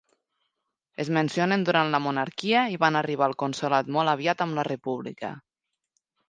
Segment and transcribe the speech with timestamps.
[1.03, 5.33] Es mencionen durant la monarquia i van arribar al consolat molt aviat amb la república.